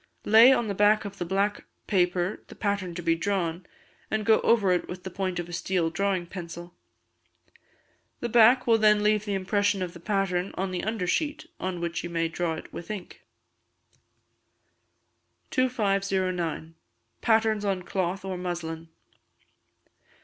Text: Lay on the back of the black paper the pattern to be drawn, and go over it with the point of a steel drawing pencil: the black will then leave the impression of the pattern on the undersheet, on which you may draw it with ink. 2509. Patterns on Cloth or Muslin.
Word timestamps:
Lay 0.25 0.51
on 0.51 0.67
the 0.67 0.73
back 0.73 1.05
of 1.05 1.19
the 1.19 1.25
black 1.25 1.63
paper 1.85 2.43
the 2.47 2.55
pattern 2.55 2.95
to 2.95 3.03
be 3.03 3.13
drawn, 3.13 3.67
and 4.09 4.25
go 4.25 4.39
over 4.41 4.71
it 4.71 4.87
with 4.87 5.03
the 5.03 5.11
point 5.11 5.37
of 5.37 5.47
a 5.47 5.53
steel 5.53 5.91
drawing 5.91 6.25
pencil: 6.25 6.73
the 8.19 8.27
black 8.27 8.65
will 8.65 8.79
then 8.79 9.03
leave 9.03 9.25
the 9.25 9.35
impression 9.35 9.83
of 9.83 9.93
the 9.93 9.99
pattern 9.99 10.53
on 10.57 10.71
the 10.71 10.81
undersheet, 10.83 11.45
on 11.59 11.79
which 11.79 12.03
you 12.03 12.09
may 12.09 12.27
draw 12.27 12.55
it 12.55 12.73
with 12.73 12.89
ink. 12.89 13.21
2509. 15.51 16.73
Patterns 17.21 17.63
on 17.63 17.83
Cloth 17.83 18.25
or 18.25 18.37
Muslin. 18.39 18.89